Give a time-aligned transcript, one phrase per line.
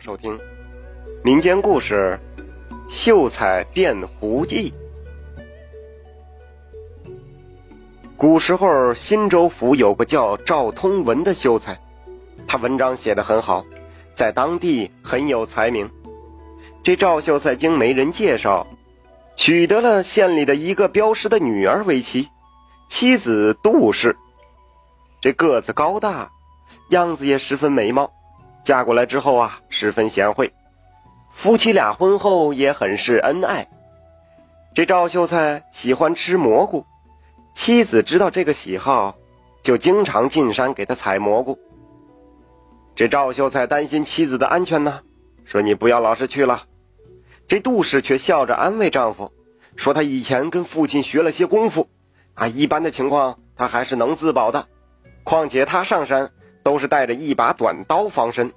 [0.00, 0.38] 收听
[1.24, 2.18] 民间故事
[2.92, 4.72] 《秀才变狐记》。
[8.16, 11.78] 古时候，新州府有个叫赵通文的秀才，
[12.46, 13.64] 他文章写得很好，
[14.12, 15.90] 在当地很有才名。
[16.82, 18.66] 这赵秀才经媒人介绍，
[19.34, 22.28] 娶得了县里的一个镖师的女儿为妻，
[22.88, 24.16] 妻子杜氏。
[25.20, 26.30] 这个子高大，
[26.90, 28.12] 样子也十分美貌。
[28.64, 30.52] 嫁过来之后啊，十分贤惠，
[31.30, 33.66] 夫妻俩婚后也很是恩爱。
[34.74, 36.84] 这赵秀才喜欢吃蘑菇，
[37.54, 39.16] 妻子知道这个喜好，
[39.62, 41.58] 就经常进山给他采蘑菇。
[42.94, 45.00] 这赵秀才担心妻子的安全呢，
[45.44, 46.64] 说你不要老是去了。
[47.46, 49.32] 这杜氏却笑着安慰丈夫，
[49.76, 51.88] 说他以前跟父亲学了些功夫，
[52.34, 54.66] 啊，一般的情况他还是能自保的。
[55.24, 56.30] 况且他上山。
[56.68, 58.52] 都是带着一把短刀防身。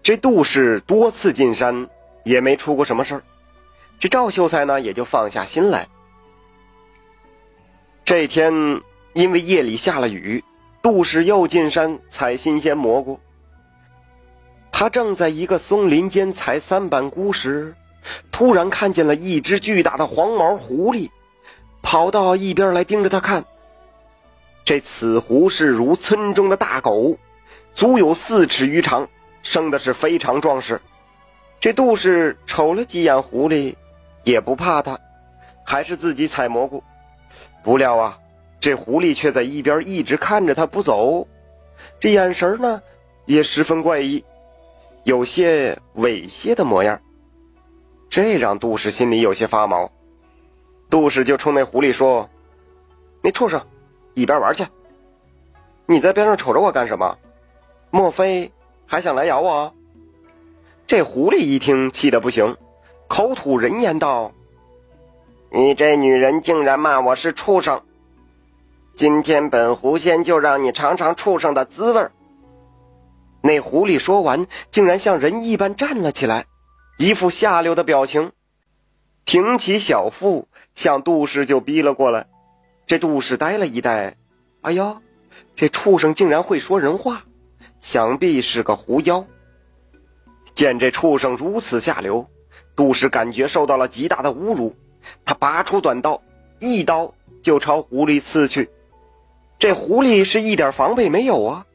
[0.00, 1.88] 这杜氏多次进山，
[2.22, 3.22] 也没出过什么事儿。
[3.98, 5.88] 这赵秀才呢，也就放下心来。
[8.04, 8.52] 这天
[9.14, 10.44] 因为夜里下了雨，
[10.80, 13.18] 杜氏又进山采新鲜蘑菇。
[14.70, 17.74] 他正在一个松林间采三板菇时，
[18.30, 21.10] 突然看见了一只巨大的黄毛狐狸，
[21.82, 23.44] 跑到一边来盯着他看。
[24.64, 27.18] 这此狐是如村中的大狗，
[27.74, 29.06] 足有四尺余长，
[29.42, 30.80] 生的是非常壮实。
[31.60, 33.74] 这杜氏瞅了几眼狐狸，
[34.22, 34.98] 也不怕它，
[35.66, 36.82] 还是自己采蘑菇。
[37.62, 38.18] 不料啊，
[38.58, 41.26] 这狐狸却在一边一直看着他不走，
[42.00, 42.80] 这眼神呢
[43.26, 44.24] 也十分怪异，
[45.02, 46.98] 有些猥亵的模样。
[48.08, 49.90] 这让杜氏心里有些发毛。
[50.88, 52.30] 杜氏就冲那狐狸说
[53.22, 53.60] ：“那畜生！”
[54.14, 54.64] 一边玩去！
[55.86, 57.18] 你在边上瞅着我干什么？
[57.90, 58.50] 莫非
[58.86, 59.72] 还想来咬我？
[60.86, 62.56] 这狐狸一听，气得不行，
[63.08, 64.32] 口吐人言道
[65.50, 67.80] ：“你这女人竟然骂我是畜生！
[68.94, 72.06] 今天本狐仙就让你尝尝畜生的滋味
[73.42, 76.46] 那狐狸说完，竟然像人一般站了起来，
[76.98, 78.32] 一副下流的表情，
[79.24, 82.26] 挺起小腹向杜氏就逼了过来。
[82.86, 84.16] 这杜氏呆了一呆，
[84.60, 84.98] 哎呦，
[85.56, 87.24] 这畜生竟然会说人话，
[87.80, 89.24] 想必是个狐妖。
[90.54, 92.28] 见这畜生如此下流，
[92.76, 94.76] 杜氏感觉受到了极大的侮辱，
[95.24, 96.20] 他拔出短刀，
[96.60, 97.12] 一刀
[97.42, 98.70] 就朝狐狸刺去。
[99.58, 101.66] 这狐狸是一点防备没有啊！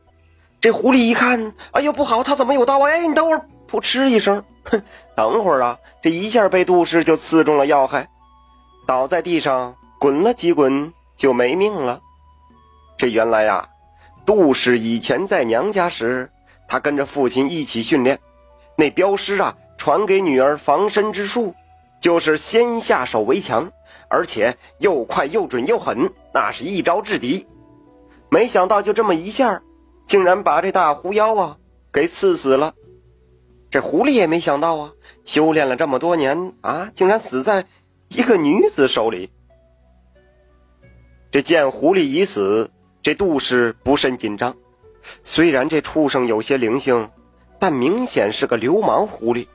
[0.61, 2.89] 这狐狸一看，哎呦不好，他怎么有刀啊？
[2.89, 4.81] 哎，你等会儿，噗嗤一声，哼，
[5.15, 8.07] 等会儿啊，这一下被杜氏就刺中了要害，
[8.85, 10.93] 倒在地上滚了几滚。
[11.19, 12.01] 就没命了。
[12.97, 13.69] 这原来呀，
[14.25, 16.31] 杜氏以前在娘家时，
[16.67, 18.19] 他跟着父亲一起训练。
[18.77, 21.53] 那镖师啊，传给女儿防身之术，
[21.99, 23.69] 就是先下手为强，
[24.09, 27.45] 而且又快又准又狠，那是一招制敌。
[28.29, 29.61] 没想到就这么一下，
[30.05, 31.57] 竟然把这大狐妖啊
[31.91, 32.73] 给刺死了。
[33.69, 34.91] 这狐狸也没想到啊，
[35.23, 37.65] 修炼了这么多年啊，竟然死在
[38.07, 39.29] 一个女子手里。
[41.31, 42.71] 这见狐狸已死，
[43.03, 44.55] 这杜氏不甚紧张。
[45.23, 47.09] 虽然这畜生有些灵性，
[47.59, 49.47] 但明显是个流氓狐狸，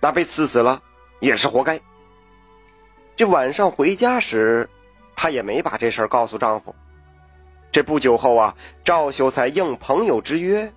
[0.00, 0.80] 那被刺死了
[1.18, 1.80] 也是活该。
[3.16, 4.68] 这晚上回家时，
[5.16, 6.74] 她也没把这事告诉丈夫。
[7.72, 10.72] 这不久后啊，赵秀才应朋友之约，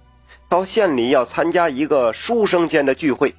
[0.50, 3.34] 到县里要参加一个书生间的聚会。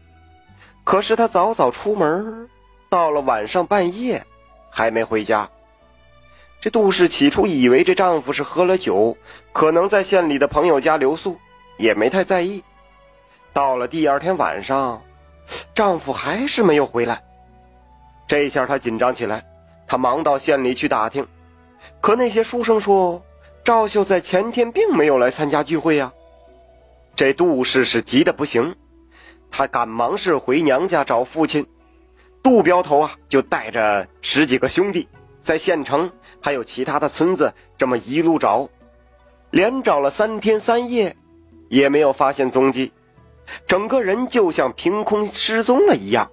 [0.84, 2.48] 可是他早早出门，
[2.88, 4.24] 到了晚上半夜，
[4.70, 5.48] 还没回家。
[6.64, 9.14] 这杜氏起初以为这丈夫是喝了酒，
[9.52, 11.36] 可能在县里的朋友家留宿，
[11.76, 12.64] 也没太在意。
[13.52, 15.02] 到了第二天晚上，
[15.74, 17.22] 丈夫还是没有回来。
[18.26, 19.44] 这下她紧张起来，
[19.86, 21.26] 她忙到县里去打听，
[22.00, 23.22] 可那些书生说
[23.62, 26.10] 赵秀在前天并没有来参加聚会呀。
[27.14, 28.74] 这杜氏是急得不行，
[29.50, 31.66] 她赶忙是回娘家找父亲。
[32.42, 35.06] 杜镖头啊，就带着十几个兄弟。
[35.44, 36.10] 在县城
[36.40, 38.66] 还有其他的村子，这么一路找，
[39.50, 41.14] 连找了三天三夜，
[41.68, 42.90] 也没有发现踪迹，
[43.66, 46.30] 整个人就像凭空失踪了一样。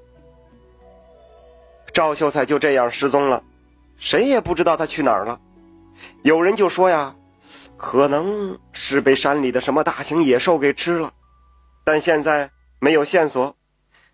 [1.91, 3.43] 赵秀才就这样失踪了，
[3.97, 5.37] 谁也不知道他去哪儿了。
[6.21, 7.13] 有人就说呀，
[7.75, 11.11] 可能是被山里的什么大型野兽给吃了，
[11.83, 12.49] 但现在
[12.79, 13.53] 没有线索，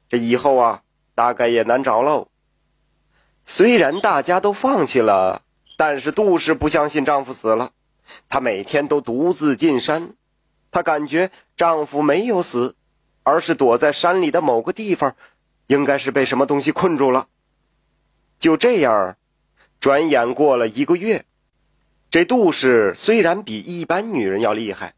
[0.09, 0.81] 这以后啊，
[1.13, 2.27] 大概也难找喽。
[3.49, 5.41] 虽然大家都放弃了，
[5.77, 7.71] 但是杜氏不相信丈夫死了。
[8.27, 10.15] 她每天都独自进山，
[10.69, 12.75] 她感觉丈夫没有死，
[13.23, 15.15] 而是躲在山里的某个地方，
[15.67, 17.27] 应该是被什么东西困住了。
[18.37, 19.15] 就这样，
[19.79, 21.23] 转眼过了一个月。
[22.09, 24.93] 这杜氏虽然比一般女人要厉害，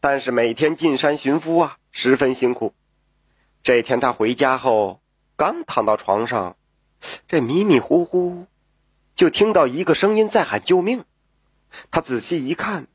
[0.00, 2.72] 但是每天进山寻夫啊，十分辛苦。
[3.62, 5.02] 这天她回家后，
[5.36, 6.56] 刚躺到床上，
[7.28, 8.46] 这迷迷糊糊
[9.14, 11.04] 就听到一个声音在喊救命。
[11.90, 12.86] 她仔细一看，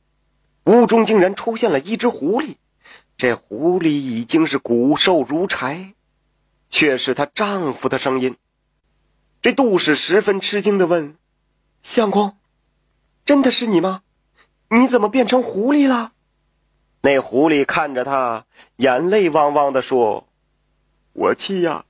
[0.65, 2.55] 屋中竟然出现了一只狐狸。
[3.17, 5.93] 这狐狸已经是骨瘦如柴，
[6.69, 8.35] 却是她丈夫的声音。
[9.41, 11.15] 这杜氏十分吃惊的问
[11.81, 12.35] ：“相公，
[13.23, 14.01] 真的是你吗？
[14.69, 16.13] 你怎么变成狐狸了？”
[17.01, 18.45] 那狐狸看着他，
[18.77, 20.27] 眼泪汪汪的说
[21.13, 21.85] ：“我妻呀，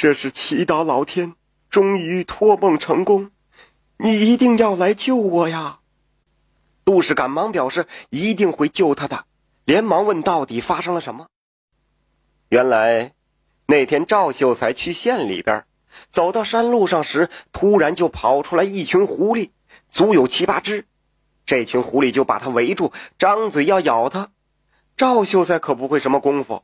[0.00, 1.34] 这是祈祷老天，
[1.68, 3.32] 终于托梦成功，
[3.98, 5.80] 你一定要来救我呀！”
[6.86, 9.26] 杜氏赶忙表示一定会救他的。
[9.66, 11.26] 连忙问：“到底发生了什么？”
[12.48, 13.12] 原来
[13.66, 15.66] 那天赵秀才去县里边，
[16.08, 19.50] 走到山路上时，突然就跑出来一群狐狸，
[19.86, 20.86] 足有七八只。
[21.44, 24.30] 这群狐狸就把他围住，张嘴要咬他。
[24.96, 26.62] 赵秀才可不会什么功夫，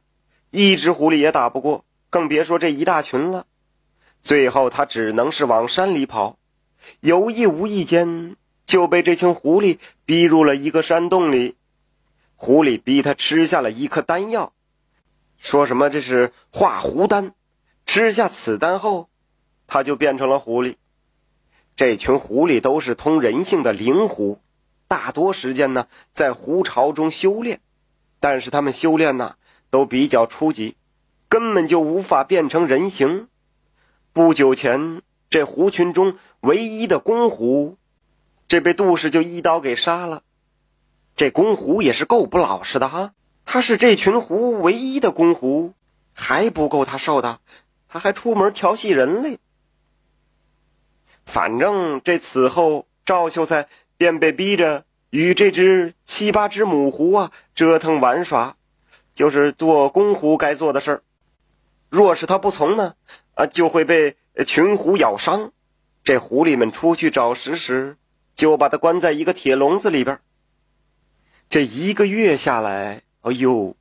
[0.50, 1.84] 一只狐狸也打不过，
[2.16, 3.44] 更别说这一大群了。
[4.20, 6.38] 最后他只能是往山里跑，
[7.00, 9.76] 有意无意间就被这群狐狸
[10.06, 11.56] 逼入了一个山洞里。
[12.34, 14.54] 狐狸逼他吃下了一颗丹药，
[15.36, 17.34] 说什么这是化狐丹，
[17.84, 19.10] 吃下此丹后，
[19.66, 20.76] 他就变成了狐狸。
[21.74, 24.40] 这群狐狸都是通人性的灵狐，
[24.88, 27.60] 大多时间呢在狐巢中修炼，
[28.20, 29.36] 但是他们修炼呢
[29.68, 30.76] 都比较初级，
[31.28, 33.28] 根本就无法变成人形。
[34.12, 37.76] 不久前，这狐群中唯一的公狐，
[38.46, 40.22] 这被杜氏就一刀给杀了。
[41.14, 43.12] 这公狐也是够不老实的哈，
[43.44, 45.72] 他是这群狐唯一的公狐，
[46.12, 47.40] 还不够他受的，
[47.88, 49.38] 他还出门调戏人类。
[51.24, 58.56] 反正这此后，赵秀才便被逼着与这只七八只母狐啊折腾玩耍，
[59.14, 61.02] 就是做公狐该做的事儿。
[61.88, 62.94] 若是他不从呢，
[63.34, 64.16] 啊，就会被
[64.46, 65.52] 群狐咬伤。
[66.04, 67.96] 这狐狸们出去找食时，
[68.34, 70.20] 就把他关在一个铁笼子里边。
[71.48, 73.76] 这一个月下来，哎呦，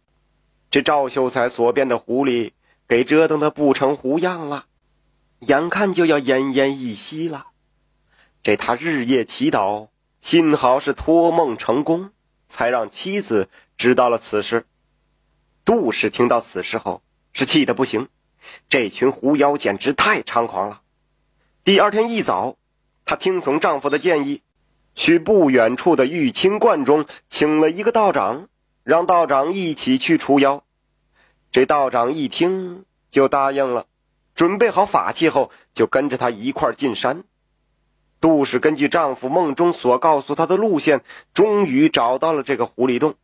[0.69, 2.51] 这赵秀才所变的狐狸
[2.87, 4.65] 给折腾的不成狐样了，
[5.39, 7.47] 眼看就要奄奄一息了。
[8.43, 12.11] 这他日夜祈祷，幸好是托梦成功，
[12.47, 14.65] 才让妻子知道了此事。
[15.63, 17.01] 杜氏听到此事后
[17.35, 18.07] 是气得不行，
[18.69, 20.81] 这群狐妖简直太猖狂了。
[21.65, 22.55] 第二天一早，
[23.03, 24.41] 她听从丈夫的建议。
[24.93, 28.47] 去不远处的玉清观中请了一个道长，
[28.85, 30.63] 让道长一起去除妖。
[31.51, 33.87] 这道长一听就答应了，
[34.33, 37.25] 准备好法器后就跟着他一块进山。
[38.21, 41.03] 杜氏根据丈夫梦中所告诉她的路线，
[41.33, 43.15] 终于找到了这个狐狸洞。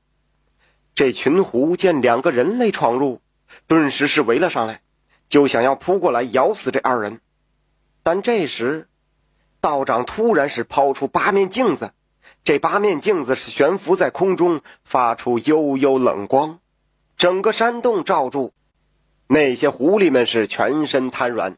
[0.93, 3.21] 这群狐见两个人类闯入，
[3.67, 4.81] 顿时是围了上来，
[5.27, 7.19] 就想要扑过来咬死这二人。
[8.03, 8.87] 但这时，
[9.59, 11.93] 道长突然是抛出八面镜子，
[12.43, 16.59] 这八面镜子是悬浮在空中，发出幽幽冷光，
[17.15, 18.53] 整个山洞罩住。
[19.27, 21.57] 那些狐狸们是全身瘫软，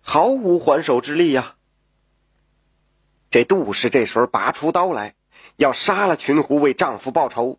[0.00, 1.54] 毫无还手之力呀。
[3.30, 5.14] 这杜氏这时候拔出刀来，
[5.56, 7.58] 要杀了群狐为丈夫报仇。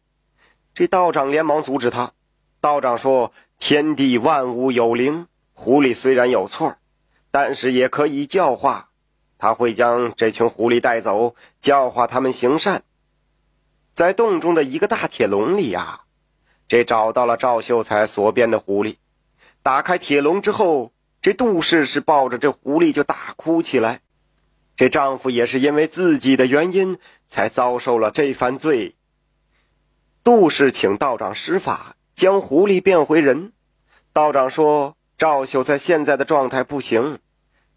[0.75, 2.13] 这道长连忙阻止他。
[2.63, 6.77] 道长说：“天地万物有灵，狐狸虽然有错，
[7.29, 8.87] 但是也可以教化。”
[9.37, 12.83] 他会将这群狐狸带走，教化他们行善。
[13.91, 16.03] 在洞中的一个大铁笼里呀，
[16.69, 18.95] 这找到了赵秀才所变的狐狸。
[19.61, 23.99] 打开铁笼之后，这杜氏是抱着这狐狸就大哭起来。
[24.77, 28.95] 这丈夫也是因为自己的原因才遭受了这番罪。
[30.23, 33.51] 杜氏请道长施法，将狐狸变回人。
[34.13, 37.19] 道长说赵秀才现在的状态不行，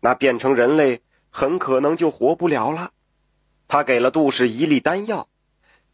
[0.00, 1.02] 那变成人类。
[1.28, 2.92] 很可能就活不了了。
[3.68, 5.28] 他给了杜氏一粒丹药，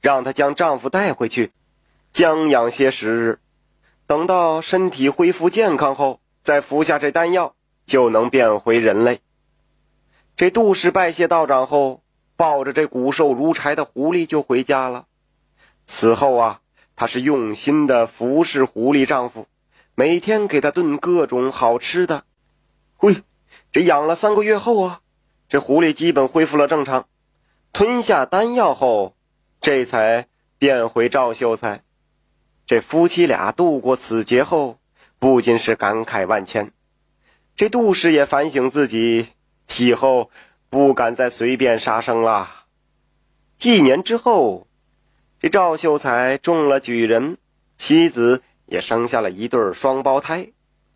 [0.01, 1.51] 让她将丈夫带回去，
[2.13, 3.41] 将养些时日，
[4.07, 9.21] 等到身体恢复健康后，再服下这丹药，就能变回人类。
[10.37, 12.05] 这杜氏拜谢道长后，
[12.37, 15.07] 抱着这骨瘦如柴的狐狸就回家了。
[15.85, 16.61] 此后啊，
[16.97, 19.47] 她是用心的服侍狐狸丈夫，
[19.95, 22.25] 每天给他炖各种好吃的。
[23.01, 23.23] 喂，
[23.73, 25.01] 这养了三个月后啊。
[25.49, 27.09] 这狐狸基本恢复了正常，
[27.75, 29.15] 吞下丹药后，
[29.61, 31.83] 这才变回赵秀才。
[32.65, 34.79] 这夫妻俩度过此劫后，
[35.19, 36.73] 不仅是感慨万千，
[37.55, 39.29] 这杜氏也反省自己，
[39.79, 40.31] 以后
[40.71, 42.65] 不敢再随便杀生了。
[43.61, 44.67] 一年之后，
[45.43, 47.37] 这赵秀才中了举人，
[47.77, 50.47] 妻子也生下了一对双胞胎，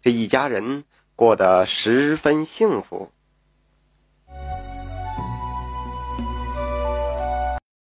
[0.05, 0.85] 这一家人
[1.17, 3.11] 过得十分幸福。